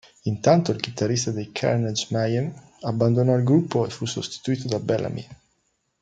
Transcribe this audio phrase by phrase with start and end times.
[0.23, 5.27] Intanto il chitarrista dei Carnage Mayhem abbandonò il gruppo e fu sostituito da Bellamy.